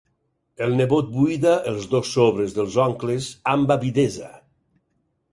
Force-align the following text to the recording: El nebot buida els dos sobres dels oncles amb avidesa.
El 0.67 0.71
nebot 0.77 1.09
buida 1.17 1.51
els 1.71 1.83
dos 1.91 2.13
sobres 2.15 2.55
dels 2.59 2.77
oncles 2.85 3.27
amb 3.53 3.75
avidesa. 3.77 4.31